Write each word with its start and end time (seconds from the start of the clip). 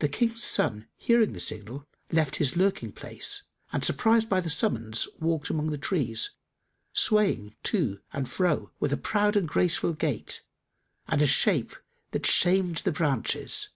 The 0.00 0.10
King's 0.10 0.44
son 0.44 0.88
hearing 0.94 1.32
the 1.32 1.40
signal, 1.40 1.86
left 2.12 2.36
his 2.36 2.54
lurking 2.54 2.92
place 2.92 3.44
and, 3.72 3.82
surprised 3.82 4.28
by 4.28 4.42
the 4.42 4.50
summons, 4.50 5.08
walked 5.18 5.48
among 5.48 5.70
the 5.70 5.78
trees, 5.78 6.32
swaying 6.92 7.56
to 7.62 8.00
and 8.12 8.28
fro 8.28 8.72
with 8.78 8.92
a 8.92 8.98
proud 8.98 9.34
and 9.34 9.48
graceful 9.48 9.94
gait 9.94 10.42
and 11.08 11.22
a 11.22 11.26
shape 11.26 11.74
that 12.10 12.26
shamed 12.26 12.82
the 12.84 12.92
branches. 12.92 13.70